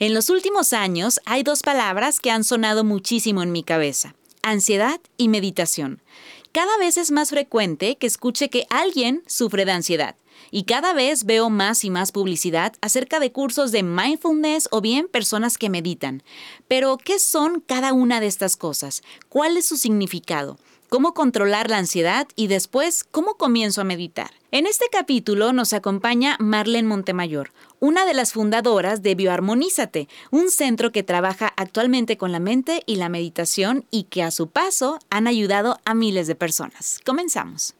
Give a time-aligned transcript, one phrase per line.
[0.00, 5.00] En los últimos años hay dos palabras que han sonado muchísimo en mi cabeza, ansiedad
[5.16, 6.02] y meditación.
[6.50, 10.16] Cada vez es más frecuente que escuche que alguien sufre de ansiedad
[10.50, 15.06] y cada vez veo más y más publicidad acerca de cursos de mindfulness o bien
[15.06, 16.24] personas que meditan.
[16.66, 19.02] Pero, ¿qué son cada una de estas cosas?
[19.28, 20.58] ¿Cuál es su significado?
[20.94, 24.30] cómo controlar la ansiedad y después cómo comienzo a meditar.
[24.52, 27.50] En este capítulo nos acompaña Marlene Montemayor,
[27.84, 32.96] una de las fundadoras de Bioarmonízate, un centro que trabaja actualmente con la mente y
[32.96, 36.98] la meditación y que a su paso han ayudado a miles de personas.
[37.04, 37.74] Comenzamos.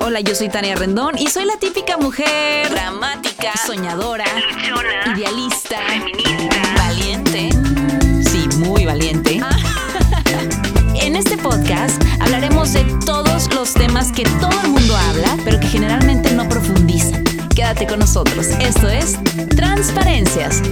[0.00, 4.26] Hola, yo soy Tania Rendón y soy la típica mujer dramática, soñadora,
[5.16, 7.48] idealista, feminista, valiente.
[8.22, 9.40] Sí, muy valiente.
[9.42, 9.56] Ah.
[11.00, 15.68] En este podcast hablaremos de todos los temas que todo el mundo habla, pero que
[15.68, 16.17] generalmente.
[17.86, 18.48] Con nosotros.
[18.60, 19.16] Esto es
[19.56, 20.62] Transparencias.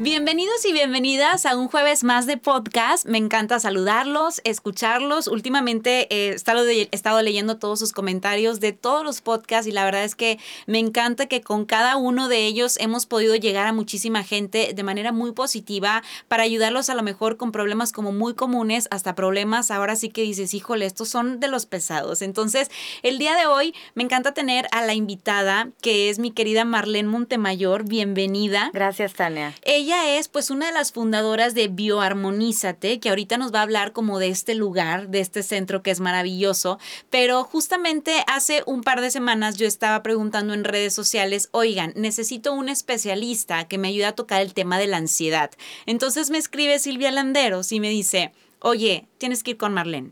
[0.00, 3.04] Bienvenidos y bienvenidas a un jueves más de podcast.
[3.04, 5.26] Me encanta saludarlos, escucharlos.
[5.26, 9.84] Últimamente he estado, he estado, leyendo todos sus comentarios de todos los podcasts y la
[9.84, 13.72] verdad es que me encanta que con cada uno de ellos hemos podido llegar a
[13.72, 18.34] muchísima gente de manera muy positiva para ayudarlos a lo mejor con problemas como muy
[18.34, 22.22] comunes hasta problemas ahora sí que dices, híjole, estos son de los pesados.
[22.22, 22.70] Entonces,
[23.02, 27.08] el día de hoy me encanta tener a la invitada que es mi querida Marlene
[27.08, 27.82] Montemayor.
[27.82, 28.70] Bienvenida.
[28.72, 29.56] Gracias, Tania.
[29.62, 33.92] Ella es pues una de las fundadoras de Bioarmonízate, que ahorita nos va a hablar
[33.92, 36.78] como de este lugar, de este centro que es maravilloso,
[37.10, 42.52] pero justamente hace un par de semanas yo estaba preguntando en redes sociales, oigan, necesito
[42.52, 45.50] un especialista que me ayude a tocar el tema de la ansiedad.
[45.86, 50.10] Entonces me escribe Silvia Landeros y me dice, oye, tienes que ir con Marlene.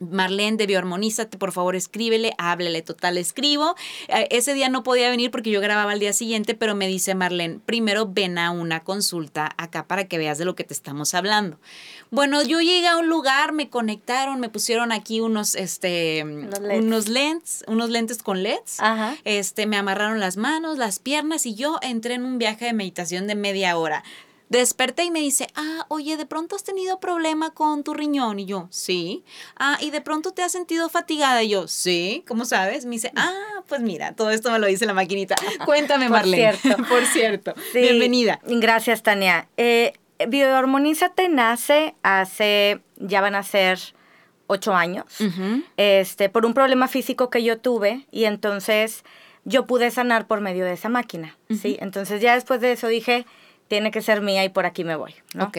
[0.00, 3.74] Marlene de Bioarmonízate, por favor escríbele, háblele, total, escribo.
[4.08, 7.14] Eh, ese día no podía venir porque yo grababa al día siguiente, pero me dice
[7.14, 11.14] Marlene, primero ven a una consulta acá para que veas de lo que te estamos
[11.14, 11.58] hablando.
[12.10, 17.64] Bueno, yo llegué a un lugar, me conectaron, me pusieron aquí unos, este, unos lentes,
[17.66, 18.78] unos lentes con LEDs.
[19.24, 23.26] Este, me amarraron las manos, las piernas y yo entré en un viaje de meditación
[23.26, 24.04] de media hora.
[24.48, 28.38] Desperté y me dice, ah, oye, de pronto has tenido problema con tu riñón.
[28.38, 29.24] Y yo, sí.
[29.56, 31.42] Ah, y de pronto te has sentido fatigada.
[31.42, 32.24] Y yo, sí.
[32.26, 32.84] ¿Cómo sabes?
[32.84, 35.34] Me dice, ah, pues mira, todo esto me lo dice la maquinita.
[35.66, 36.52] Cuéntame, Marlene.
[36.88, 37.54] Por cierto.
[37.54, 37.88] Por cierto.
[37.90, 38.40] Bienvenida.
[38.44, 39.48] Gracias, Tania.
[39.56, 39.92] Eh,
[40.26, 43.78] Biohormonízate nace hace, ya van a ser
[44.48, 45.04] ocho años,
[45.76, 49.04] este, por un problema físico que yo tuve y entonces
[49.44, 51.76] yo pude sanar por medio de esa máquina, ¿sí?
[51.80, 53.26] Entonces ya después de eso dije,
[53.68, 55.14] tiene que ser mía y por aquí me voy.
[55.34, 55.44] ¿no?
[55.44, 55.58] Ok.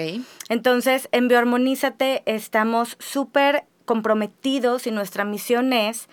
[0.49, 6.09] Entonces, en Bioarmonízate estamos súper comprometidos y nuestra misión es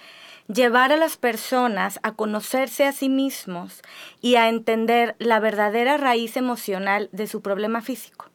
[0.48, 3.82] llevar a las personas a conocerse a sí mismos
[4.20, 8.30] y a entender la verdadera raíz emocional de su problema físico.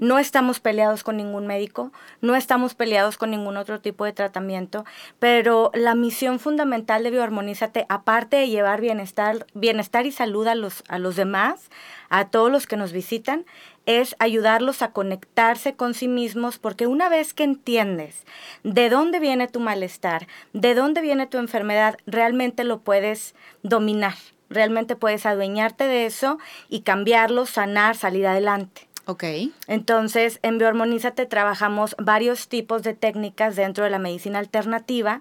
[0.00, 4.84] No estamos peleados con ningún médico, no estamos peleados con ningún otro tipo de tratamiento,
[5.18, 10.84] pero la misión fundamental de Bioarmonízate, aparte de llevar bienestar, bienestar y salud a los,
[10.88, 11.70] a los demás,
[12.08, 13.44] a todos los que nos visitan,
[13.86, 18.24] es ayudarlos a conectarse con sí mismos, porque una vez que entiendes
[18.64, 24.14] de dónde viene tu malestar, de dónde viene tu enfermedad, realmente lo puedes dominar,
[24.50, 26.38] realmente puedes adueñarte de eso
[26.68, 28.85] y cambiarlo, sanar, salir adelante.
[29.06, 29.24] Ok.
[29.68, 35.20] Entonces, en Bioarmonízate trabajamos varios tipos de técnicas dentro de la medicina alternativa.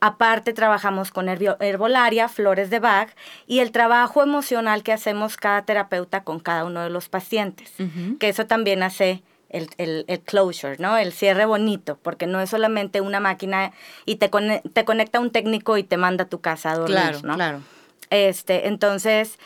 [0.00, 3.08] Aparte trabajamos con herbolaria, flores de Bach
[3.46, 7.72] y el trabajo emocional que hacemos cada terapeuta con cada uno de los pacientes,
[8.20, 10.98] que eso también hace el, el, closure, ¿no?
[10.98, 13.72] El cierre bonito, porque no es solamente una máquina
[14.04, 14.30] y te,
[14.72, 17.34] te conecta un técnico y te manda a tu casa a dormir, claro, ¿no?
[17.34, 17.60] Claro.
[18.10, 19.38] Este, entonces,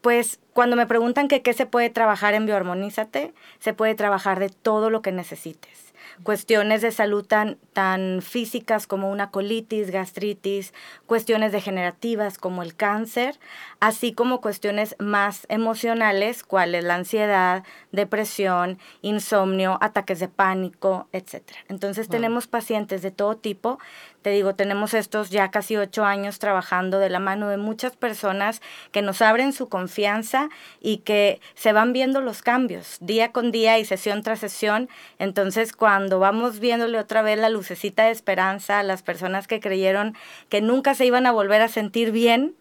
[0.00, 4.48] pues cuando me preguntan que qué se puede trabajar en Bioarmonízate, se puede trabajar de
[4.48, 5.90] todo lo que necesites
[6.22, 10.74] cuestiones de salud tan, tan físicas como una colitis, gastritis,
[11.06, 13.38] cuestiones degenerativas como el cáncer,
[13.80, 21.42] así como cuestiones más emocionales, cuales la ansiedad, depresión, insomnio, ataques de pánico, etc.
[21.68, 23.78] Entonces tenemos pacientes de todo tipo.
[24.22, 28.60] Te digo, tenemos estos ya casi ocho años trabajando de la mano de muchas personas
[28.92, 30.48] que nos abren su confianza
[30.80, 34.88] y que se van viendo los cambios día con día y sesión tras sesión.
[35.18, 40.14] Entonces, cuando vamos viéndole otra vez la lucecita de esperanza a las personas que creyeron
[40.48, 42.54] que nunca se iban a volver a sentir bien,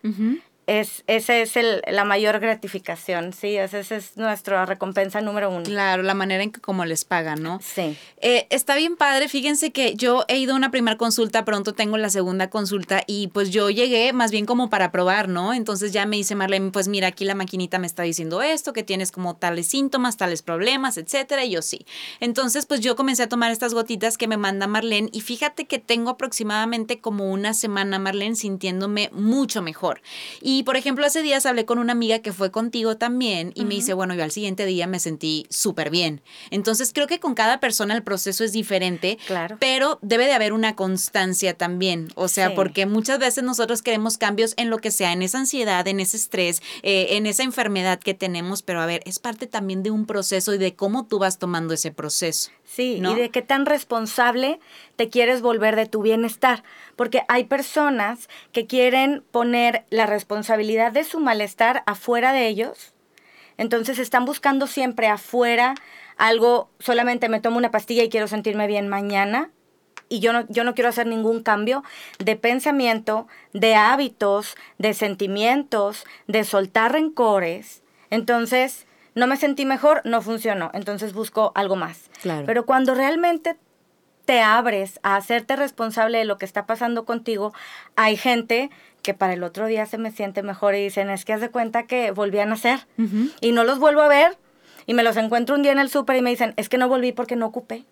[0.70, 5.64] es, esa es el, la mayor gratificación, sí, esa es nuestra recompensa número uno.
[5.64, 7.60] Claro, la manera en que como les pagan, ¿no?
[7.64, 7.98] Sí.
[8.22, 11.98] Eh, está bien padre, fíjense que yo he ido a una primera consulta, pronto tengo
[11.98, 15.56] la segunda consulta y pues yo llegué más bien como para probar, ¿no?
[15.56, 18.84] Entonces ya me dice Marlene, pues mira, aquí la maquinita me está diciendo esto, que
[18.84, 21.88] tienes como tales síntomas, tales problemas, etcétera, y yo sí.
[22.20, 25.80] Entonces pues yo comencé a tomar estas gotitas que me manda Marlene y fíjate que
[25.80, 30.02] tengo aproximadamente como una semana, Marlene, sintiéndome mucho mejor.
[30.42, 33.76] Y por ejemplo, hace días hablé con una amiga que fue contigo también y me
[33.76, 36.22] dice, bueno, yo al siguiente día me sentí súper bien.
[36.52, 39.58] Entonces creo que con cada persona el proceso es diferente, claro.
[39.60, 42.10] pero debe de haber una constancia también.
[42.16, 45.88] O sea, porque muchas veces nosotros queremos cambios en lo que sea, en esa ansiedad,
[45.88, 49.84] en ese estrés, eh, en esa enfermedad que tenemos, pero a ver, es parte también
[49.84, 52.52] de un proceso y de cómo tú vas tomando ese proceso.
[52.66, 54.60] Sí, y de qué tan responsable
[55.00, 56.62] te quieres volver de tu bienestar.
[56.98, 62.94] Porque hay personas que quieren poner la responsabilidad de su malestar afuera de ellos.
[63.56, 65.74] Entonces están buscando siempre afuera
[66.18, 69.52] algo, solamente me tomo una pastilla y quiero sentirme bien mañana.
[70.10, 71.86] Y yo no, yo no quiero hacer ningún cambio
[72.18, 77.84] de pensamiento, de hábitos, de sentimientos, de soltar rencores.
[78.10, 78.86] Entonces,
[79.16, 82.10] no me sentí mejor, no funcionó, entonces busco algo más.
[82.22, 82.46] Claro.
[82.46, 83.56] Pero cuando realmente
[84.30, 87.52] te abres a hacerte responsable de lo que está pasando contigo,
[87.96, 88.70] hay gente
[89.02, 91.50] que para el otro día se me siente mejor y dicen, es que haz de
[91.50, 92.86] cuenta que volví a nacer
[93.42, 94.38] y no los vuelvo a ver
[94.86, 96.88] y me los encuentro un día en el súper y me dicen, es que no
[96.88, 97.86] volví porque no ocupé.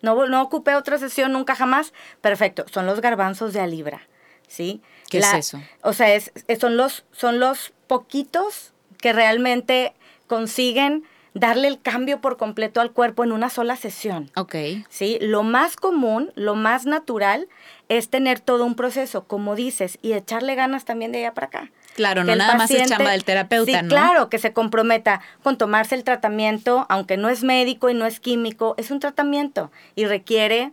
[0.00, 1.92] No, no ocupé otra sesión nunca jamás.
[2.20, 4.00] Perfecto, son los garbanzos de a libra,
[4.46, 4.82] ¿sí?
[5.08, 5.60] ¿Qué es eso?
[5.82, 9.94] O sea, es, son, los, son los poquitos que realmente
[10.28, 11.02] consiguen
[11.34, 14.30] darle el cambio por completo al cuerpo en una sola sesión.
[14.36, 14.54] Ok.
[14.88, 15.18] ¿Sí?
[15.20, 17.48] Lo más común, lo más natural
[17.88, 21.70] es tener todo un proceso, como dices, y echarle ganas también de allá para acá.
[21.94, 25.96] Claro, no nada más es chamba del terapeuta, sí, Claro, que se comprometa con tomarse
[25.96, 30.72] el tratamiento, aunque no es médico y no es químico, es un tratamiento y requiere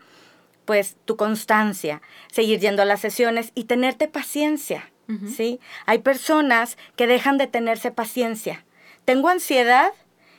[0.65, 2.01] pues tu constancia,
[2.31, 4.91] seguir yendo a las sesiones y tenerte paciencia,
[5.33, 5.61] ¿sí?
[5.85, 8.65] Hay personas que dejan de tenerse paciencia
[9.07, 9.93] tengo ansiedad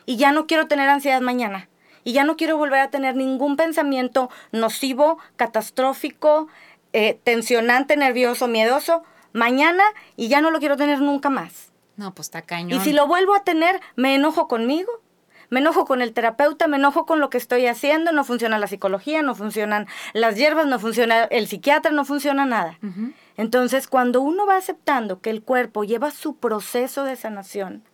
[0.08, 1.68] y ya no quiero tener ansiedad mañana.
[2.02, 6.48] Y ya no quiero volver a tener ningún pensamiento nocivo, catastrófico,
[6.94, 9.02] eh, tensionante, nervioso, miedoso
[9.34, 9.84] mañana
[10.16, 11.72] y ya no lo quiero tener nunca más.
[11.96, 12.80] No, pues está cañón.
[12.80, 14.90] Y si lo vuelvo a tener, me enojo conmigo,
[15.50, 18.66] me enojo con el terapeuta, me enojo con lo que estoy haciendo, no funciona la
[18.66, 22.78] psicología, no funcionan las hierbas, no funciona el psiquiatra, no funciona nada.
[23.36, 27.84] Entonces, cuando uno va aceptando que el cuerpo lleva su proceso de sanación,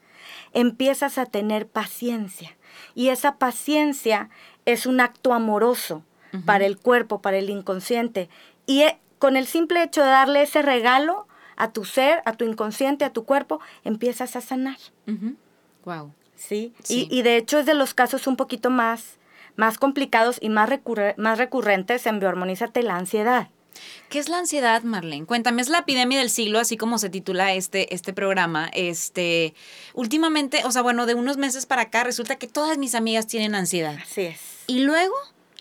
[0.54, 2.56] empiezas a tener paciencia.
[2.94, 4.30] Y esa paciencia
[4.64, 6.02] es un acto amoroso
[6.46, 8.28] para el cuerpo, para el inconsciente.
[8.66, 12.44] Y eh, con el simple hecho de darle ese regalo a tu ser, a tu
[12.44, 14.78] inconsciente, a tu cuerpo, empiezas a sanar.
[15.84, 16.12] Wow.
[16.34, 16.74] ¿Sí?
[16.88, 19.18] Y, de hecho es de los casos un poquito más,
[19.54, 20.68] más complicados y más,
[21.16, 23.48] más recurrentes en Bioarmonízate la ansiedad.
[24.08, 25.26] ¿Qué es la ansiedad, Marlene?
[25.26, 28.70] Cuéntame, es la epidemia del siglo, así como se titula este, este programa.
[28.72, 29.54] Este,
[29.92, 33.54] últimamente, o sea, bueno, de unos meses para acá resulta que todas mis amigas tienen
[33.54, 33.98] ansiedad.
[34.02, 34.40] Así es.
[34.66, 35.14] Y luego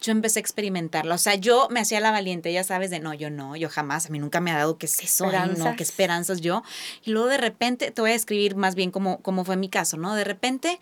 [0.03, 1.15] yo empecé a experimentarla.
[1.15, 4.05] O sea, yo me hacía la valiente, ya sabes, de no, yo no, yo jamás,
[4.05, 6.63] a mí nunca me ha dado que es eso, no, qué esperanzas yo.
[7.03, 9.97] Y luego de repente, te voy a escribir más bien como, como fue mi caso,
[9.97, 10.13] ¿no?
[10.13, 10.79] De repente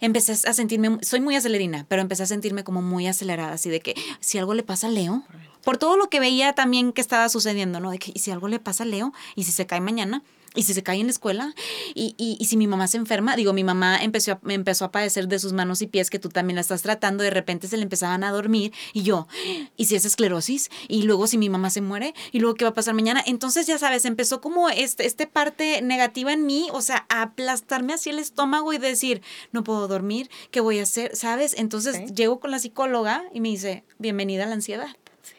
[0.00, 3.80] empecé a sentirme, soy muy acelerina, pero empecé a sentirme como muy acelerada, así de
[3.80, 5.22] que si algo le pasa a Leo,
[5.64, 7.90] por todo lo que veía también que estaba sucediendo, ¿no?
[7.90, 10.22] De que si algo le pasa a Leo y si se cae mañana,
[10.56, 11.54] y si se cae en la escuela,
[11.94, 14.90] y, y, y, si mi mamá se enferma, digo, mi mamá empezó a, empezó a
[14.90, 17.76] padecer de sus manos y pies que tú también la estás tratando, de repente se
[17.76, 19.28] le empezaban a dormir y yo,
[19.76, 20.70] ¿y si es esclerosis?
[20.88, 23.22] Y luego si mi mamá se muere, y luego qué va a pasar mañana.
[23.26, 27.92] Entonces, ya sabes, empezó como este, este parte negativa en mí, o sea, a aplastarme
[27.92, 31.14] así el estómago y decir, no puedo dormir, ¿qué voy a hacer?
[31.14, 31.54] ¿Sabes?
[31.56, 34.88] Entonces llego con la psicóloga y me dice, bienvenida a la ansiedad.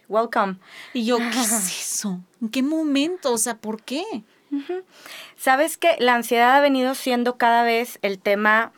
[0.10, 0.58] Welcome.
[0.94, 1.52] Y yo, ¿qué es
[1.82, 2.22] eso?
[2.42, 3.34] ¿En qué momento?
[3.34, 4.04] O sea, ¿por qué?
[5.38, 8.72] Sabes que la ansiedad ha venido siendo cada vez el tema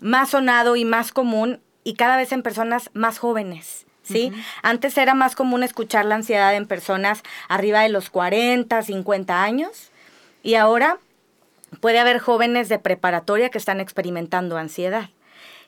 [0.00, 3.86] más sonado y más común y cada vez en personas más jóvenes.
[4.02, 4.32] ¿Sí?
[4.62, 9.90] Antes era más común escuchar la ansiedad en personas arriba de los 40, 50 años
[10.44, 10.98] y ahora
[11.80, 15.10] puede haber jóvenes de preparatoria que están experimentando ansiedad.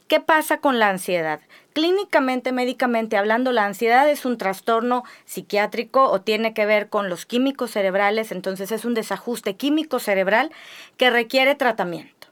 [0.08, 1.40] ¿Qué pasa con la ansiedad?
[1.74, 7.26] Clínicamente, médicamente hablando, la ansiedad es un trastorno psiquiátrico o tiene que ver con los
[7.26, 10.50] químicos cerebrales, entonces es un desajuste químico cerebral
[10.96, 12.28] que requiere tratamiento.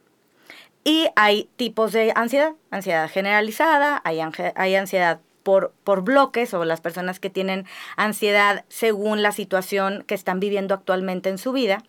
[0.85, 4.21] Y hay tipos de ansiedad, ansiedad generalizada, hay,
[4.54, 7.66] hay ansiedad por, por, bloques o las personas que tienen
[7.97, 11.85] ansiedad según la situación que están viviendo actualmente en su vida.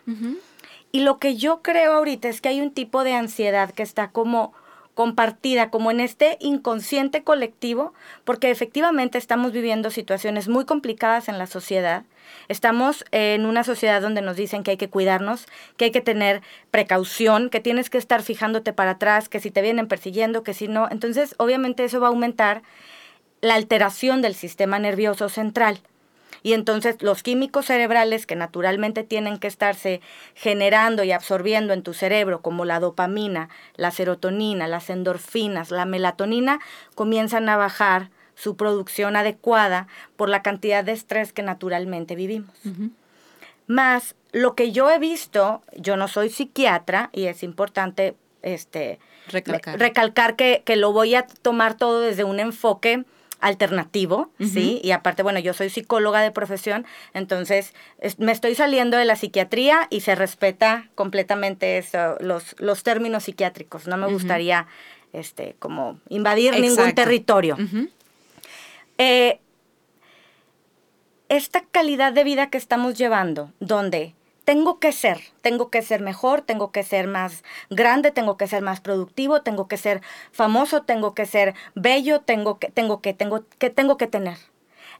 [0.91, 4.11] Y lo que yo creo ahorita es que hay un tipo de ansiedad que está
[4.11, 4.53] como
[4.97, 11.45] compartida, como en este inconsciente colectivo, porque efectivamente estamos viviendo situaciones muy complicadas en la
[11.45, 12.03] sociedad.
[12.47, 15.45] Estamos en una sociedad donde nos dicen que hay que cuidarnos,
[15.77, 19.61] que hay que tener precaución, que tienes que estar fijándote para atrás, que si te
[19.61, 20.87] vienen persiguiendo, que si no.
[20.89, 22.63] Entonces, obviamente eso va a aumentar
[23.41, 25.79] la alteración del sistema nervioso central.
[26.43, 30.01] Y entonces los químicos cerebrales que naturalmente tienen que estarse
[30.35, 36.59] generando y absorbiendo en tu cerebro, como la dopamina, la serotonina, las endorfinas, la melatonina,
[36.95, 42.55] comienzan a bajar su producción adecuada por la cantidad de estrés que naturalmente vivimos.
[43.65, 50.35] Más lo que yo he visto, yo no soy psiquiatra y es importante este, recalcar,
[50.35, 53.05] que, que lo voy a tomar todo desde un enfoque
[53.39, 54.79] alternativo, ¿sí?
[54.83, 57.73] Y aparte, bueno, yo soy psicóloga de profesión, entonces
[58.17, 63.87] me estoy saliendo de la psiquiatría y se respeta completamente eso, los, los términos psiquiátricos.
[63.87, 64.67] No me gustaría,
[65.13, 67.57] este, como invadir ningún territorio.
[68.97, 69.39] Eh,
[71.29, 74.13] esta calidad de vida que estamos llevando, donde
[74.47, 78.61] tengo que ser, tengo que ser mejor, tengo que ser más grande, tengo que ser
[78.61, 80.01] más productivo, tengo que ser
[80.31, 84.37] famoso, tengo que ser bello, tengo que, tengo que, tengo que, tengo que tener.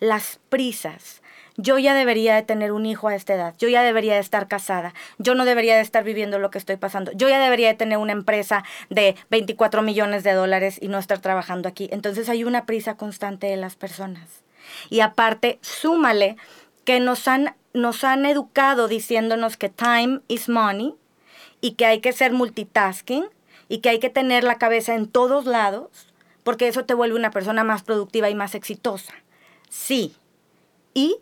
[0.01, 1.21] Las prisas.
[1.55, 4.49] Yo ya debería de tener un hijo a esta edad, yo ya debería de estar
[4.49, 7.75] casada, yo no debería de estar viviendo lo que estoy pasando, yo ya debería de
[7.75, 11.87] tener una empresa de 24 millones de dólares y no estar trabajando aquí.
[11.93, 14.27] Entonces hay una prisa constante de las personas.
[14.89, 16.35] Y aparte, súmale
[16.83, 20.96] que nos han nos han educado diciéndonos que time is money
[21.62, 23.25] y que hay que ser multitasking
[23.69, 26.07] y que hay que tener la cabeza en todos lados
[26.43, 29.13] porque eso te vuelve una persona más productiva y más exitosa.
[29.69, 30.15] Sí.
[30.93, 31.17] Y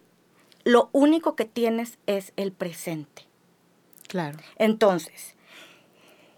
[0.64, 3.24] lo único que tienes es el presente.
[4.08, 4.38] Claro.
[4.58, 5.36] Entonces,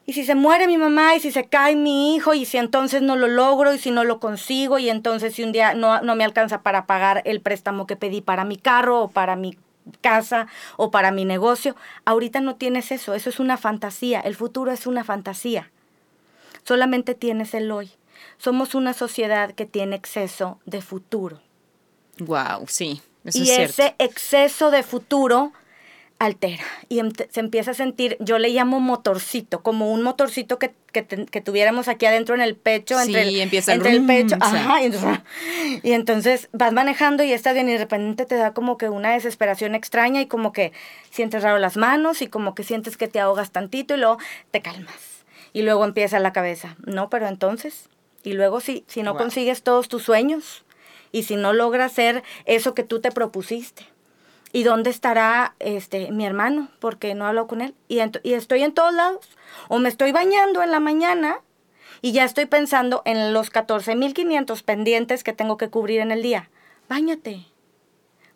[0.06, 3.02] y si se muere mi mamá, y si se cae mi hijo, y si entonces
[3.02, 6.16] no lo logro, y si no lo consigo, y entonces si un día no, no
[6.16, 9.58] me alcanza para pagar el préstamo que pedí para mi carro o para mi
[10.01, 11.75] casa o para mi negocio.
[12.06, 15.72] Ahorita no tienes eso, eso es una fantasía, el futuro es una fantasía.
[16.63, 17.91] Solamente tienes el hoy.
[18.38, 21.39] Somos una sociedad que tiene exceso de futuro.
[22.20, 23.01] Wow, sí.
[23.24, 25.51] Eso y ese exceso de futuro
[26.20, 30.74] altera y em, se empieza a sentir, yo le llamo motorcito, como un motorcito que,
[31.44, 34.80] tuviéramos aquí adentro en el pecho, entre, el, empieza entre el pecho, ajá,
[35.84, 39.14] y, entonces, vas manejando y estás bien y de repente te da como que una
[39.14, 40.72] desesperación extraña y como que
[41.12, 44.18] sientes raro las manos y como que sientes que te ahogas tantito y luego
[44.50, 44.96] te calmas
[45.54, 47.90] y luego empieza la cabeza, no, pero entonces,
[48.24, 50.66] y luego si, si no consigues todos tus sueños
[51.12, 53.86] y si no logras hacer eso que tú te propusiste
[54.54, 56.70] ¿Y dónde estará este mi hermano?
[56.80, 57.75] Porque no hablo con él.
[57.88, 59.30] Y, y estoy en todos lados.
[59.68, 61.42] O me estoy bañando en la mañana
[62.01, 66.50] y ya estoy pensando en los 14.500 pendientes que tengo que cubrir en el día.
[66.88, 67.46] Báñate.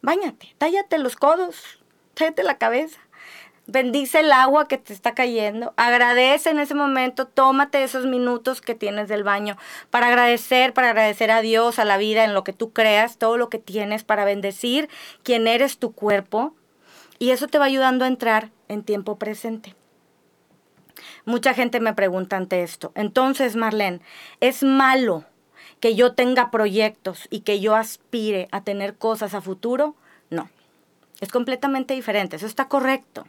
[0.01, 0.55] Báñate.
[0.57, 1.79] Tállate los codos.
[2.13, 2.99] Tállate la cabeza
[3.67, 8.75] bendice el agua que te está cayendo, agradece en ese momento, tómate esos minutos que
[8.75, 9.57] tienes del baño
[9.89, 13.37] para agradecer, para agradecer a Dios, a la vida, en lo que tú creas, todo
[13.37, 14.89] lo que tienes, para bendecir
[15.23, 16.55] quién eres tu cuerpo.
[17.19, 19.75] Y eso te va ayudando a entrar en tiempo presente.
[21.25, 22.91] Mucha gente me pregunta ante esto.
[22.95, 24.01] Entonces, Marlene,
[24.39, 25.25] ¿es malo
[25.79, 29.95] que yo tenga proyectos y que yo aspire a tener cosas a futuro?
[30.29, 30.49] No.
[31.19, 32.35] Es completamente diferente.
[32.35, 33.27] Eso está correcto.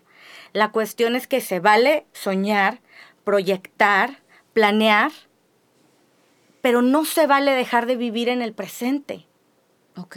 [0.53, 2.81] La cuestión es que se vale soñar,
[3.25, 4.19] proyectar,
[4.53, 5.13] planear,
[6.61, 9.27] pero no se vale dejar de vivir en el presente.
[9.97, 10.17] Ok.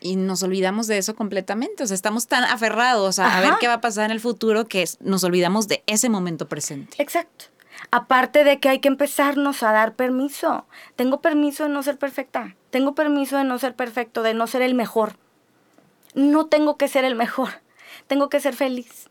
[0.00, 1.82] Y nos olvidamos de eso completamente.
[1.82, 4.84] O sea, estamos tan aferrados a, ver qué va a pasar en el futuro que
[5.00, 6.96] nos olvidamos de ese momento presente.
[7.02, 7.46] Exacto.
[7.90, 10.66] Aparte de que hay que empezarnos a dar permiso.
[10.96, 12.56] Tengo permiso de no ser perfecta.
[12.70, 15.16] Tengo permiso de no ser perfecto, de no ser el mejor.
[16.14, 17.50] No tengo que ser el mejor.
[18.06, 19.10] Tengo que ser feliz.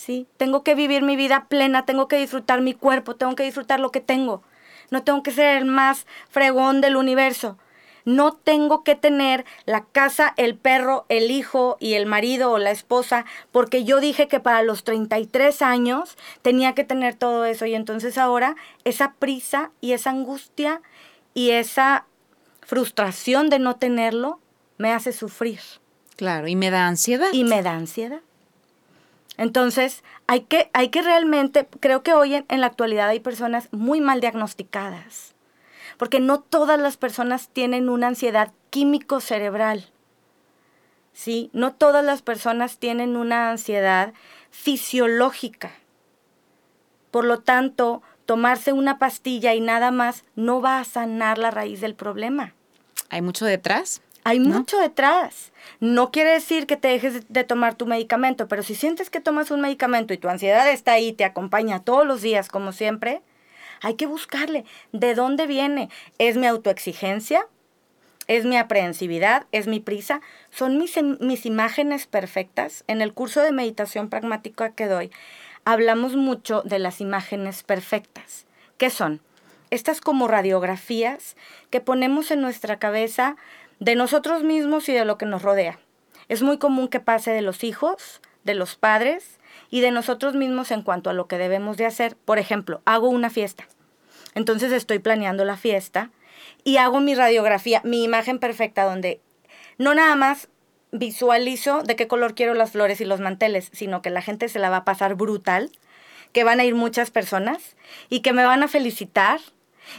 [0.00, 0.26] ¿Sí?
[0.38, 3.90] Tengo que vivir mi vida plena, tengo que disfrutar mi cuerpo, tengo que disfrutar lo
[3.90, 4.42] que tengo.
[4.90, 7.58] No tengo que ser el más fregón del universo.
[8.06, 12.70] No tengo que tener la casa, el perro, el hijo y el marido o la
[12.70, 17.66] esposa, porque yo dije que para los 33 años tenía que tener todo eso.
[17.66, 20.80] Y entonces ahora esa prisa y esa angustia
[21.34, 22.06] y esa
[22.62, 24.40] frustración de no tenerlo
[24.78, 25.60] me hace sufrir.
[26.16, 27.28] Claro, y me da ansiedad.
[27.32, 28.22] Y me da ansiedad.
[29.40, 34.02] Entonces, hay que, hay que realmente, creo que hoy en, la actualidad hay personas muy
[34.02, 35.34] mal diagnosticadas,
[35.96, 39.88] porque no todas las personas tienen una ansiedad químico cerebral.
[41.14, 41.48] ¿sí?
[41.54, 44.12] No todas las personas tienen una ansiedad
[44.50, 45.70] fisiológica.
[47.10, 51.80] Por lo tanto, tomarse una pastilla y nada más no va a sanar la raíz
[51.80, 52.52] del problema.
[53.08, 54.02] ¿Hay mucho detrás?
[54.30, 55.50] Hay mucho detrás.
[55.80, 59.50] No quiere decir que te dejes de tomar tu medicamento, pero si sientes que tomas
[59.50, 63.22] un medicamento y tu ansiedad está ahí, te acompaña todos los días, como siempre,
[63.80, 65.88] hay que buscarle de dónde viene.
[66.18, 67.48] ¿Es mi autoexigencia?
[68.28, 69.46] ¿Es mi aprehensividad?
[69.50, 70.20] ¿Es mi prisa?
[70.50, 72.84] ¿Son mis, mis imágenes perfectas?
[72.86, 75.10] En el curso de meditación pragmática que doy,
[75.64, 78.46] hablamos mucho de las imágenes perfectas.
[78.78, 79.20] ¿Qué son?
[79.70, 81.36] Estas como radiografías
[81.70, 83.36] que ponemos en nuestra cabeza
[83.80, 85.80] de nosotros mismos y de lo que nos rodea.
[86.28, 90.70] Es muy común que pase de los hijos, de los padres y de nosotros mismos
[90.70, 92.16] en cuanto a lo que debemos de hacer.
[92.16, 93.66] Por ejemplo, hago una fiesta.
[94.34, 96.10] Entonces estoy planeando la fiesta
[96.62, 99.20] y hago mi radiografía, mi imagen perfecta donde
[99.78, 100.48] no nada más
[100.92, 104.58] visualizo de qué color quiero las flores y los manteles, sino que la gente se
[104.58, 105.70] la va a pasar brutal,
[106.32, 107.76] que van a ir muchas personas
[108.08, 109.40] y que me van a felicitar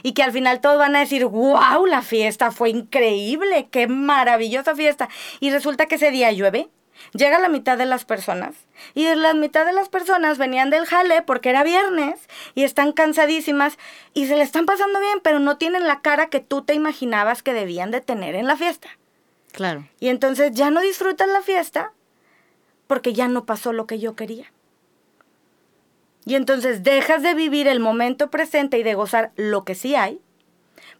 [0.03, 4.75] y que al final todos van a decir, wow, la fiesta fue increíble, qué maravillosa
[4.75, 5.09] fiesta.
[5.39, 6.69] Y resulta que ese día llueve,
[7.13, 8.55] llega la mitad de las personas
[8.93, 12.19] y la mitad de las personas venían del jale porque era viernes
[12.55, 13.77] y están cansadísimas
[14.13, 17.43] y se le están pasando bien, pero no tienen la cara que tú te imaginabas
[17.43, 18.89] que debían de tener en la fiesta.
[19.51, 19.87] Claro.
[19.99, 21.93] Y entonces ya no disfrutan la fiesta
[22.87, 24.51] porque ya no pasó lo que yo quería.
[26.25, 30.19] Y entonces dejas de vivir el momento presente y de gozar lo que sí hay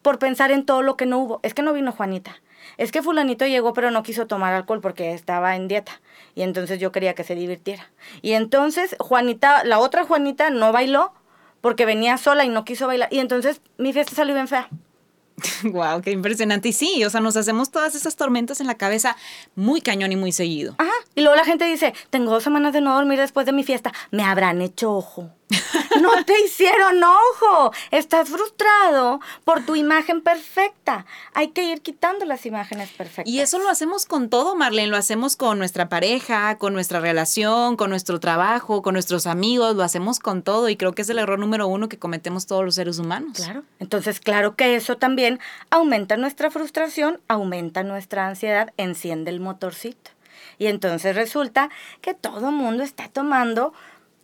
[0.01, 1.40] por pensar en todo lo que no hubo.
[1.44, 2.42] Es que no vino Juanita.
[2.78, 6.01] Es que fulanito llegó pero no quiso tomar alcohol porque estaba en dieta.
[6.36, 7.92] Y entonces yo quería que se divirtiera.
[8.22, 11.13] Y entonces Juanita, la otra Juanita no bailó
[11.62, 13.10] porque venía sola y no quiso bailar.
[13.12, 14.70] Y entonces mi fiesta salió bien fea.
[15.63, 16.70] Wow, qué impresionante.
[16.70, 19.16] Y sí, o sea, nos hacemos todas esas tormentas en la cabeza
[19.56, 20.75] muy cañón y muy seguido.
[20.78, 20.90] Ajá.
[21.15, 23.94] Y luego la gente dice, tengo dos semanas de no dormir después de mi fiesta.
[24.12, 25.30] Me habrán hecho ojo.
[26.01, 27.74] no te hicieron ojo.
[27.91, 31.06] Estás frustrado por tu imagen perfecta.
[31.34, 33.32] Hay que ir quitando las imágenes perfectas.
[33.32, 34.88] Y eso lo hacemos con todo, Marlene.
[34.88, 39.75] Lo hacemos con nuestra pareja, con nuestra relación, con nuestro trabajo, con nuestros amigos.
[39.75, 40.70] Lo hacemos con todo.
[40.70, 43.34] Y creo que es el error número uno que cometemos todos los seres humanos.
[43.36, 43.63] Claro.
[43.80, 45.39] Entonces, claro que eso también
[45.70, 50.12] aumenta nuestra frustración, aumenta nuestra ansiedad, enciende el motorcito.
[50.61, 51.71] Y entonces resulta
[52.01, 53.74] que todo mundo está tomando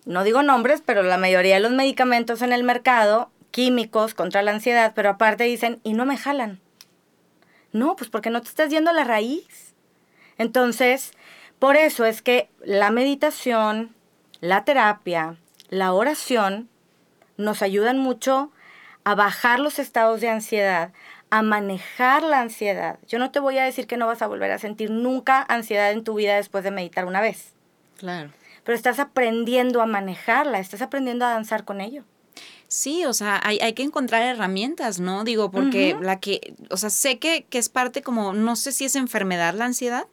[0.06, 4.52] no digo nombres, pero la mayoría de los medicamentos en el mercado, químicos contra la
[4.52, 6.62] ansiedad, pero aparte dicen, y no me jalan.
[7.73, 9.73] No, pues porque no te estás yendo a la raíz.
[10.38, 11.12] Entonces,
[11.58, 13.95] por eso es que la meditación,
[14.41, 15.38] la terapia,
[15.69, 16.69] la oración
[17.36, 18.52] nos ayudan mucho
[19.04, 20.93] a bajar los estados de ansiedad,
[21.30, 23.00] a manejar la ansiedad.
[23.08, 25.92] Yo no te voy a decir que no vas a volver a sentir nunca ansiedad
[25.92, 27.54] en tu vida después de meditar una vez.
[27.98, 28.32] Claro
[28.68, 32.04] pero estás aprendiendo a manejarla, estás aprendiendo a danzar con ello.
[32.68, 35.24] Sí, o sea, hay, hay que encontrar herramientas, ¿no?
[35.24, 38.84] Digo, porque la que, o sea, sé que, que es parte como, no sé si
[38.84, 40.06] es enfermedad la ansiedad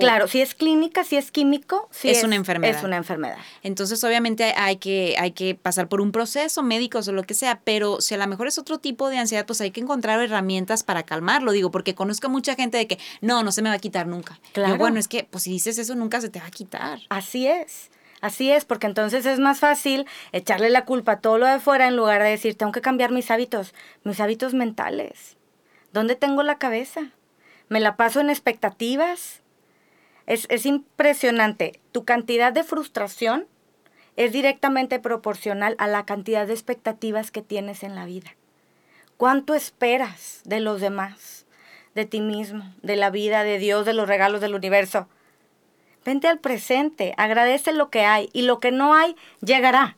[0.00, 2.76] claro, si es clínica, si es químico, si es, una enfermedad.
[2.76, 3.38] Es una enfermedad.
[3.62, 7.60] Entonces, obviamente hay que, hay que pasar por un proceso médico o lo que sea,
[7.64, 10.82] pero si a lo mejor es otro tipo de ansiedad, pues hay que encontrar herramientas
[10.82, 13.78] para calmarlo, digo, porque conozco mucha gente de que no, no se me va a
[13.78, 14.40] quitar nunca.
[14.52, 14.76] Claro.
[14.76, 17.00] bueno, es que, pues si dices eso, nunca se te va a quitar.
[17.08, 17.90] Así es.
[18.20, 21.86] Así es, porque entonces es más fácil echarle la culpa a todo lo de fuera
[21.86, 25.36] en lugar de decir, tengo que cambiar mis hábitos, mis hábitos mentales.
[25.92, 27.10] ¿Dónde tengo la cabeza?
[27.68, 29.42] ¿Me la paso en expectativas?
[30.26, 31.80] Es, impresionante.
[31.92, 33.46] Tu cantidad de frustración
[34.16, 38.34] es directamente proporcional a la cantidad de expectativas que tienes en la vida.
[39.16, 41.46] ¿Cuánto esperas de los demás,
[41.94, 45.08] de ti mismo, de la vida, de Dios, de los regalos del universo?
[46.04, 49.96] Vente al presente, agradece lo que hay y lo que no hay llegará.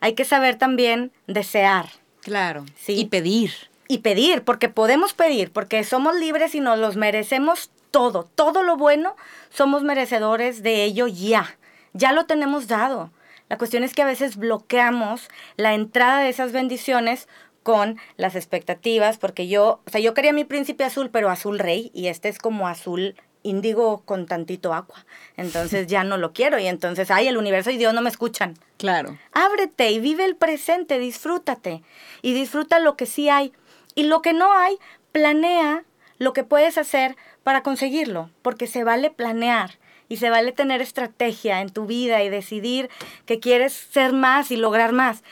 [0.00, 1.88] Hay que saber también desear.
[2.20, 2.64] Claro.
[2.76, 2.94] ¿sí?
[2.94, 3.52] Y pedir.
[3.88, 8.76] Y pedir, porque podemos pedir, porque somos libres y nos los merecemos todo, todo lo
[8.76, 9.16] bueno,
[9.48, 11.56] somos merecedores de ello ya.
[11.94, 13.10] Ya lo tenemos dado.
[13.48, 17.26] La cuestión es que a veces bloqueamos la entrada de esas bendiciones
[17.62, 21.90] con las expectativas, porque yo, o sea, yo quería mi príncipe azul, pero azul rey,
[21.94, 25.06] y este es como azul índigo con tantito agua.
[25.38, 28.58] Entonces ya no lo quiero, y entonces, ay, el universo y Dios no me escuchan.
[28.76, 29.16] Claro.
[29.32, 31.82] Ábrete y vive el presente, disfrútate,
[32.20, 33.54] y disfruta lo que sí hay.
[33.94, 34.76] Y lo que no hay,
[35.12, 35.84] planea
[36.18, 39.78] lo que puedes hacer para conseguirlo, porque se vale planear
[40.08, 42.90] y se vale tener estrategia en tu vida y decidir
[43.24, 45.22] que quieres ser más y lograr más.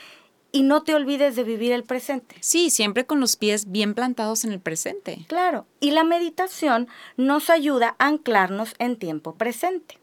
[0.53, 2.37] Y no te olvides de vivir el presente.
[2.39, 5.25] Sí, siempre con los pies bien plantados en el presente.
[5.27, 9.99] Claro, y la meditación nos ayuda a anclarnos en tiempo presente.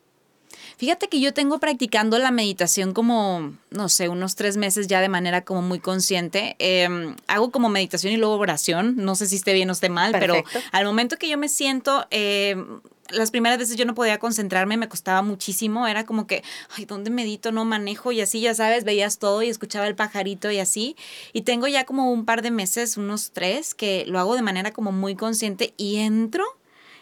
[0.77, 5.09] Fíjate que yo tengo practicando la meditación como, no sé, unos tres meses ya de
[5.09, 6.57] manera como muy consciente.
[6.59, 8.97] Em, hago como meditación y luego oración.
[8.97, 12.07] No sé si esté bien o esté mal, pero al momento que yo me siento...
[12.11, 12.81] Em,
[13.11, 16.43] las primeras veces yo no podía concentrarme, me costaba muchísimo, era como que,
[16.77, 17.53] ay, ¿dónde medito?
[17.53, 20.97] No manejo y así, ya sabes, veías todo y escuchaba el pajarito y así.
[21.33, 24.73] Y tengo ya como un par de meses, unos tres, que lo hago de manera
[24.73, 26.45] como muy consciente y entro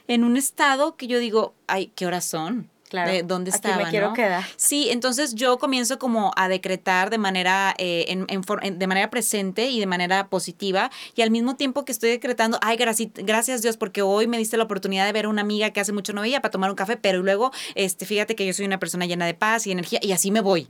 [0.09, 2.69] en un estado que yo digo, ay, ¿qué horas son?
[2.91, 3.13] Claro.
[3.13, 4.45] De dónde estaba, Aquí me quiero quedar.
[4.57, 9.79] Sí, entonces yo comienzo como a decretar de manera, eh, en, de manera presente y
[9.79, 14.03] de manera positiva y al mismo tiempo que estoy decretando, ay, gracias, gracias Dios porque
[14.03, 16.43] hoy me diste la oportunidad de ver a una amiga que hace mucho no veía
[16.43, 19.35] para tomar un café, pero luego, este, fíjate que yo soy una persona llena de
[19.35, 20.67] paz y energía y así me voy.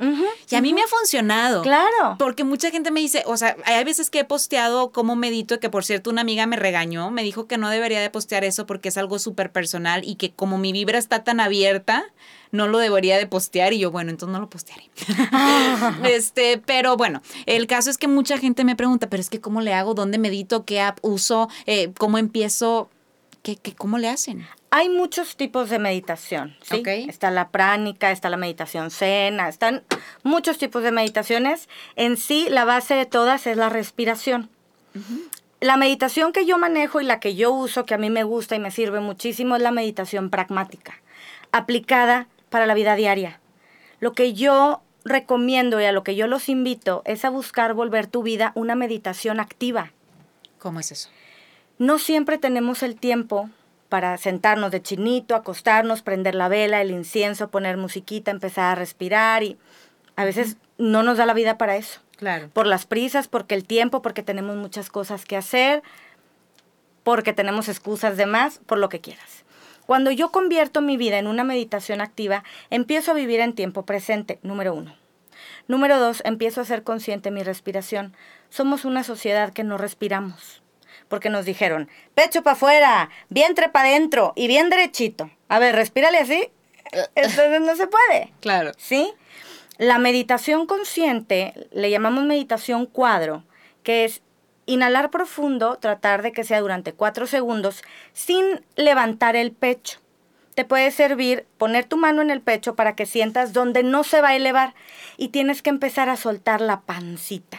[0.50, 1.62] y a mí me ha funcionado.
[1.62, 2.16] Claro.
[2.18, 5.70] Porque mucha gente me dice, o sea, hay veces que he posteado cómo medito, que
[5.70, 8.90] por cierto una amiga me regañó, me dijo que no debería de postear eso porque
[8.90, 12.04] es algo súper personal y que como mi vibra está tan abierta,
[12.52, 14.90] no lo debería de postear y yo, bueno, entonces no lo postearé.
[16.04, 19.60] este, pero bueno, el caso es que mucha gente me pregunta, pero es que ¿cómo
[19.60, 19.94] le hago?
[19.94, 20.64] ¿Dónde medito?
[20.64, 21.48] ¿Qué app uso?
[21.66, 22.90] Eh, ¿Cómo empiezo?
[23.42, 24.46] ¿Qué, qué, cómo le hacen?
[24.72, 26.82] Hay muchos tipos de meditación, ¿sí?
[26.86, 29.82] Está la pránica, está la meditación cena, están
[30.22, 31.68] muchos tipos de meditaciones.
[31.96, 34.48] En sí, la base de todas es la respiración.
[35.60, 38.54] La meditación que yo manejo y la que yo uso, que a mí me gusta
[38.54, 41.02] y me sirve muchísimo, es la meditación pragmática,
[41.52, 43.40] aplicada para la vida diaria.
[44.00, 48.06] Lo que yo recomiendo y a lo que yo los invito es a buscar volver
[48.06, 49.92] tu vida una meditación activa.
[50.58, 51.08] ¿Cómo es eso?
[51.78, 53.48] No siempre tenemos el tiempo
[53.88, 59.42] para sentarnos de chinito, acostarnos, prender la vela, el incienso, poner musiquita, empezar a respirar
[59.42, 59.58] y
[60.16, 62.00] a veces no nos da la vida para eso.
[62.16, 62.50] Claro.
[62.52, 65.82] Por las prisas, porque el tiempo, porque tenemos muchas cosas que hacer,
[67.02, 69.44] porque tenemos excusas de más, por lo que quieras.
[69.90, 74.38] Cuando yo convierto mi vida en una meditación activa, empiezo a vivir en tiempo presente,
[74.44, 74.94] número uno.
[75.66, 78.14] Número dos, empiezo a ser consciente de mi respiración.
[78.50, 80.62] Somos una sociedad que no respiramos.
[81.08, 85.28] Porque nos dijeron, pecho para afuera, vientre para adentro y bien derechito.
[85.48, 86.52] A ver, respírale así.
[87.16, 88.32] Entonces no se puede.
[88.38, 88.70] Claro.
[88.78, 89.12] ¿Sí?
[89.76, 93.42] La meditación consciente, le llamamos meditación cuadro,
[93.82, 94.22] que es
[94.70, 99.98] Inhalar profundo, tratar de que sea durante cuatro segundos sin levantar el pecho.
[100.54, 104.20] Te puede servir poner tu mano en el pecho para que sientas donde no se
[104.20, 104.74] va a elevar
[105.16, 107.58] y tienes que empezar a soltar la pancita,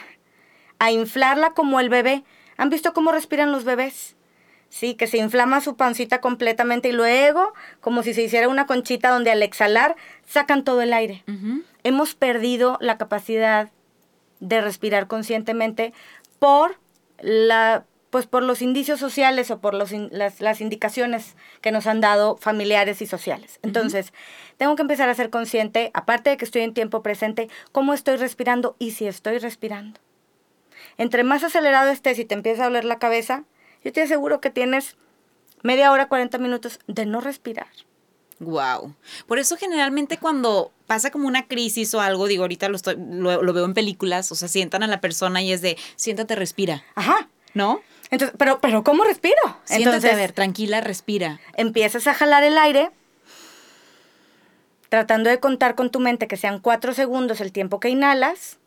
[0.78, 2.24] a inflarla como el bebé.
[2.56, 4.16] ¿Han visto cómo respiran los bebés?
[4.70, 9.10] Sí, que se inflama su pancita completamente y luego, como si se hiciera una conchita
[9.10, 9.96] donde al exhalar
[10.26, 11.24] sacan todo el aire.
[11.84, 13.70] Hemos perdido la capacidad
[14.40, 15.92] de respirar conscientemente
[16.38, 16.80] por
[17.22, 22.36] la, pues por los indicios sociales o por los las, indicaciones que nos han dado
[22.36, 23.58] familiares y sociales.
[23.62, 24.12] Entonces,
[24.58, 28.16] tengo que empezar a ser consciente, aparte de que estoy en tiempo presente, cómo estoy
[28.16, 29.98] respirando y si estoy respirando.
[30.98, 33.44] Entre más acelerado estés y te empieza a doler la cabeza,
[33.82, 34.96] yo te aseguro que tienes
[35.62, 37.68] media hora, 40 minutos de no respirar.
[38.42, 38.94] Wow.
[39.26, 43.52] Por eso generalmente cuando pasa como una crisis o algo, digo, ahorita lo, estoy, lo,
[43.52, 46.84] veo en películas, o sea, sientan a la persona y es de, siéntate, respira.
[46.94, 47.28] Ajá.
[47.54, 47.80] ¿No?
[48.10, 49.40] Entonces, pero, pero ¿cómo respiro?
[49.64, 51.40] Siéntate, a ver, tranquila, respira.
[51.56, 52.90] Empiezas a jalar el aire,
[54.88, 58.58] tratando de contar con tu mente que sean cuatro segundos el tiempo que inhalas,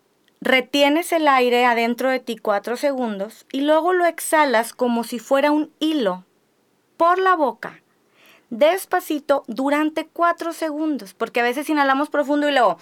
[0.41, 5.51] retienes el aire adentro de ti cuatro segundos y luego lo exhalas como si fuera
[5.51, 6.23] un hilo
[6.97, 7.81] por la boca
[8.49, 12.77] despacito durante cuatro segundos, porque a veces inhalamos profundo y luego...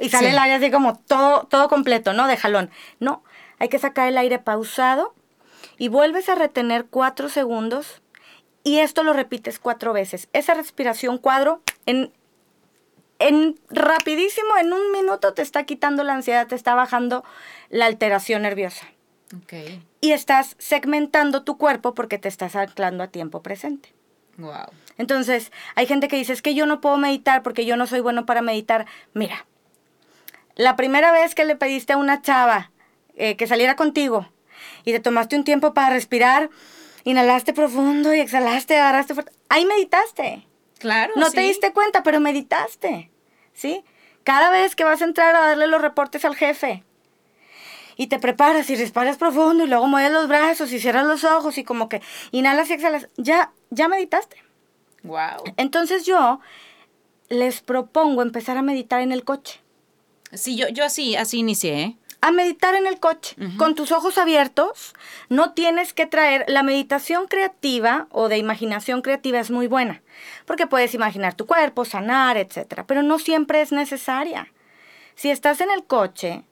[0.00, 2.28] Y sale el aire así como todo, todo completo, ¿no?
[2.28, 2.70] De jalón.
[3.00, 3.24] No,
[3.58, 5.12] hay que sacar el aire pausado
[5.76, 8.00] y vuelves a retener cuatro segundos
[8.62, 10.28] y esto lo repites cuatro veces.
[10.32, 12.12] Esa respiración cuadro en,
[13.18, 17.24] en rapidísimo, en un minuto te está quitando la ansiedad, te está bajando
[17.68, 18.86] la alteración nerviosa.
[19.44, 19.82] Okay.
[20.00, 23.92] Y estás segmentando tu cuerpo porque te estás anclando a tiempo presente.
[24.38, 24.70] Wow.
[24.96, 28.00] Entonces, hay gente que dice, es que yo no puedo meditar porque yo no soy
[28.00, 28.86] bueno para meditar.
[29.12, 29.46] Mira,
[30.54, 32.70] la primera vez que le pediste a una chava
[33.16, 34.28] eh, que saliera contigo
[34.84, 36.50] y te tomaste un tiempo para respirar,
[37.04, 40.46] inhalaste profundo y exhalaste, agarraste fuerte, ahí meditaste.
[40.78, 41.12] Claro.
[41.16, 43.10] No te diste cuenta, pero meditaste.
[43.52, 43.84] ¿Sí?
[44.22, 46.84] Cada vez que vas a entrar a darle los reportes al jefe,
[47.98, 51.58] y te preparas y respiras profundo y luego mueves los brazos y cierras los ojos
[51.58, 54.42] y como que inhalas y exhalas, ya, ya meditaste.
[55.02, 55.52] Wow.
[55.58, 56.40] Entonces yo
[57.28, 59.60] les propongo empezar a meditar en el coche.
[60.32, 61.96] Sí, yo, yo así, así inicié, ¿eh?
[62.20, 64.94] a meditar en el coche, con tus ojos abiertos.
[65.28, 70.02] No tienes que traer, la meditación creativa o de imaginación creativa es muy buena,
[70.44, 72.82] porque puedes imaginar tu cuerpo, sanar, etc.
[72.86, 74.52] Pero no siempre es necesaria.
[75.14, 76.44] Si estás en el coche,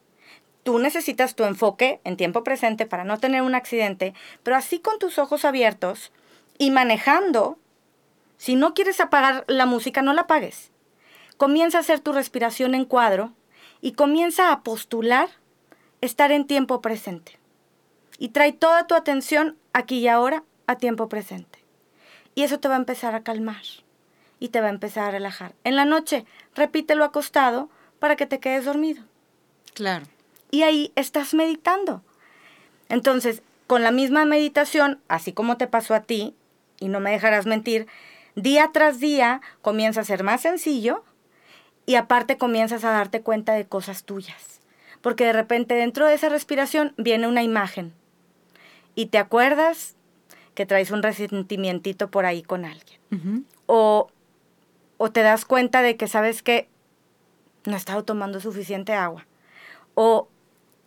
[0.66, 4.98] tú necesitas tu enfoque en tiempo presente para no tener un accidente, pero así con
[4.98, 6.10] tus ojos abiertos
[6.58, 7.56] y manejando,
[8.36, 10.72] si no quieres apagar la música, no la apagues.
[11.36, 13.32] Comienza a hacer tu respiración en cuadro
[13.80, 15.28] y comienza a postular
[16.00, 17.38] estar en tiempo presente.
[18.18, 21.60] Y trae toda tu atención aquí y ahora a tiempo presente.
[22.34, 23.62] Y eso te va a empezar a calmar
[24.40, 25.54] y te va a empezar a relajar.
[25.62, 26.26] En la noche,
[26.56, 29.04] repítelo acostado para que te quedes dormido.
[29.72, 30.06] Claro.
[30.56, 32.02] Y ahí estás meditando.
[32.88, 36.34] Entonces, con la misma meditación, así como te pasó a ti,
[36.80, 37.86] y no me dejarás mentir,
[38.36, 41.04] día tras día comienza a ser más sencillo
[41.84, 44.60] y aparte comienzas a darte cuenta de cosas tuyas.
[45.02, 47.92] Porque de repente dentro de esa respiración viene una imagen
[48.94, 49.94] y te acuerdas
[50.54, 53.44] que traes un resentimientito por ahí con alguien.
[53.66, 54.08] o,
[54.96, 56.66] o te das cuenta de que sabes que
[57.66, 59.26] no he estado tomando suficiente agua.
[59.94, 60.28] O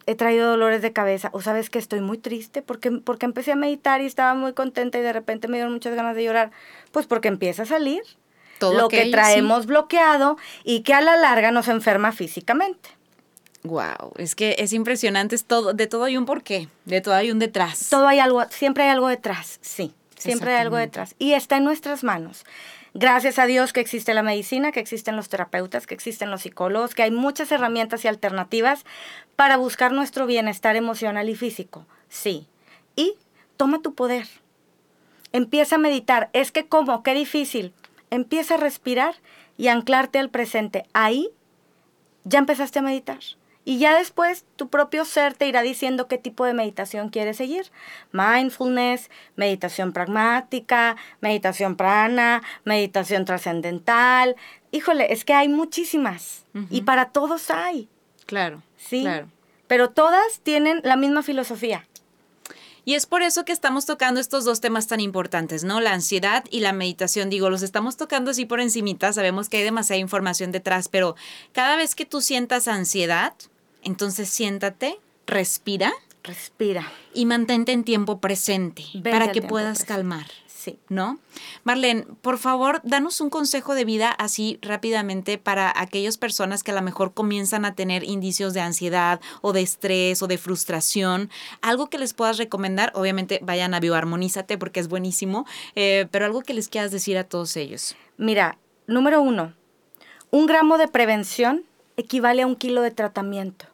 [0.09, 1.29] he traído dolores de cabeza.
[1.33, 4.97] O sabes que estoy muy triste porque, porque empecé a meditar y estaba muy contenta
[4.97, 6.49] y de repente me dieron muchas ganas de llorar.
[6.91, 8.01] Pues porque empieza a salir
[8.59, 12.89] lo que traemos bloqueado y que a la larga nos enferma físicamente.
[13.63, 17.29] Wow, es que es impresionante, es todo, de todo hay un porqué, de todo hay
[17.29, 17.89] un detrás.
[17.89, 21.13] Todo hay algo, siempre hay algo detrás, sí, siempre hay algo detrás.
[21.19, 22.45] Y está en nuestras manos.
[22.93, 26.95] Gracias a Dios que existe la medicina, que existen los terapeutas, que existen los psicólogos,
[26.95, 28.83] que hay muchas herramientas y alternativas
[29.35, 31.85] para buscar nuestro bienestar emocional y físico.
[32.09, 32.47] Sí.
[32.95, 33.13] Y
[33.57, 34.27] toma tu poder.
[35.31, 36.29] Empieza a meditar.
[36.33, 37.73] Es que cómo, qué difícil.
[38.09, 39.15] Empieza a respirar
[39.57, 40.85] y anclarte al presente.
[40.93, 41.29] Ahí
[42.23, 43.19] ya empezaste a meditar.
[43.69, 47.67] Y ya después tu propio ser te irá diciendo qué tipo de meditación quieres seguir.
[48.11, 54.35] Mindfulness, meditación pragmática, meditación prana, meditación trascendental.
[54.71, 56.45] Híjole, es que hay muchísimas.
[56.71, 57.87] Y para todos hay.
[58.25, 58.63] Claro.
[58.75, 59.03] Sí.
[59.03, 59.27] Claro.
[59.67, 61.85] Pero todas tienen la misma filosofía.
[62.85, 65.79] Y es por eso que estamos tocando estos dos temas tan importantes, ¿no?
[65.79, 67.29] La ansiedad y la meditación.
[67.29, 71.15] Digo, los estamos tocando así por encimita, sabemos que hay demasiada información detrás, pero
[71.51, 73.33] cada vez que tú sientas ansiedad,
[73.83, 75.91] entonces siéntate, respira.
[76.23, 76.91] Respira.
[77.13, 80.27] Y mantente en tiempo presente para que puedas calmar.
[80.59, 80.77] Sí.
[80.89, 81.19] ¿No?
[81.63, 86.75] Marlene, por favor, danos un consejo de vida así rápidamente para aquellas personas que a
[86.75, 91.29] lo mejor comienzan a tener indicios de ansiedad o de estrés o de frustración.
[91.61, 96.41] Algo que les puedas recomendar, obviamente vayan a Bioarmonízate porque es buenísimo, eh, pero algo
[96.41, 97.95] que les quieras decir a todos ellos.
[98.17, 99.53] Mira, número uno,
[100.29, 101.63] un gramo de prevención
[101.99, 103.65] equivale a un kilo de tratamiento.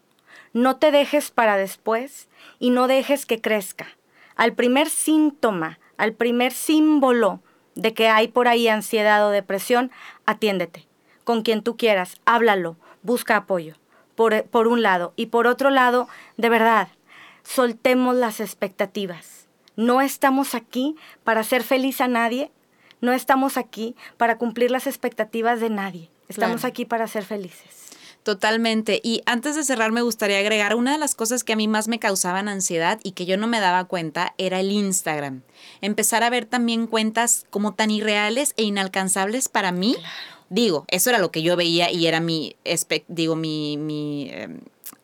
[0.54, 2.28] No te dejes para después
[2.60, 3.88] y no dejes que crezca.
[4.36, 7.42] Al primer síntoma, al primer símbolo
[7.76, 9.92] de que hay por ahí ansiedad o depresión,
[10.26, 10.88] atiéndete.
[11.24, 13.76] Con quien tú quieras, háblalo, busca apoyo,
[14.16, 15.14] por, por un lado.
[15.16, 16.08] Y por otro lado,
[16.38, 16.88] de verdad,
[17.44, 19.48] soltemos las expectativas.
[19.76, 22.50] No estamos aquí para hacer feliz a nadie,
[23.02, 27.85] no estamos aquí para cumplir las expectativas de nadie, estamos aquí para ser felices.
[28.26, 29.02] Totalmente.
[29.04, 31.88] Y antes de cerrar, me gustaría agregar una de las cosas que a mí más
[31.88, 35.44] me causaban ansiedad y que yo no me daba cuenta era el Instagram.
[35.80, 39.96] Empezar a ver también cuentas como tan irreales e inalcanzables para mí.
[40.50, 42.56] Digo, eso era lo que yo veía y era mi,
[43.08, 44.62] digo, mi, mi em,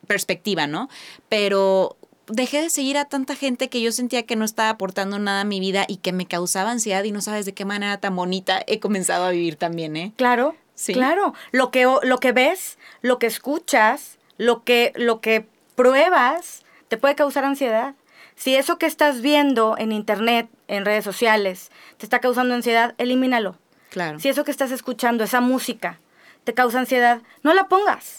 [0.08, 0.90] perspectiva, ¿no?
[1.30, 5.42] Pero dejé de seguir a tanta gente que yo sentía que no estaba aportando nada
[5.42, 8.16] a mi vida y que me causaba ansiedad y no sabes de qué manera tan
[8.16, 10.12] bonita he comenzado a vivir también, ¿eh?
[10.16, 10.56] Claro,
[10.94, 16.98] Claro, lo que, lo que ves, lo que escuchas, lo que, lo que pruebas, te
[16.98, 17.96] puede causar ansiedad.
[18.36, 23.58] Si eso que estás viendo en internet, en redes sociales, te está causando ansiedad, elimínalo.
[23.90, 24.20] Claro.
[24.20, 26.00] Si eso que estás escuchando, esa música,
[26.44, 28.18] te causa ansiedad, no la pongas.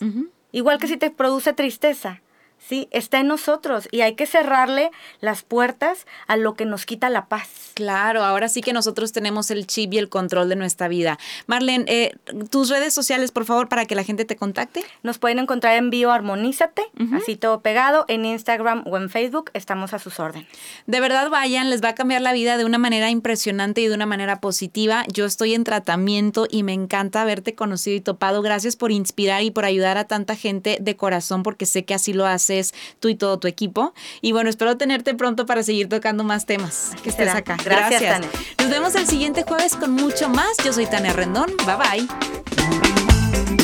[0.53, 2.22] Igual que si te produce tristeza,
[2.69, 2.89] ¿sí?
[2.91, 7.27] Está en nosotros y hay que cerrarle las puertas a lo que nos quita la
[7.27, 7.49] paz.
[7.75, 11.19] Claro, ahora sí que nosotros tenemos el chip y el control de nuestra vida.
[11.47, 12.15] Marlene, eh,
[12.51, 14.85] tus redes sociales, por favor, para que la gente te contacte.
[15.03, 16.83] Nos pueden encontrar en Bioarmonízate,
[17.15, 20.49] así todo pegado, en Instagram o en Facebook, estamos a sus órdenes.
[20.87, 23.95] De verdad, vayan, les va a cambiar la vida de una manera impresionante y de
[23.95, 25.05] una manera positiva.
[25.13, 28.43] Yo estoy en tratamiento y me encanta haberte conocido y topado.
[28.43, 32.13] Gracias por inspirar y por ayudar a tanta gente de corazón, porque sé que así
[32.13, 33.95] lo hace haces tú y todo tu equipo.
[34.21, 36.93] Y bueno, espero tenerte pronto para seguir tocando más temas.
[37.03, 37.57] Que estés acá.
[37.63, 38.01] Gracias.
[38.01, 38.33] Gracias.
[38.59, 40.57] Nos vemos el siguiente jueves con mucho más.
[40.65, 41.53] Yo soy Tania Rendón.
[41.67, 43.62] Bye bye.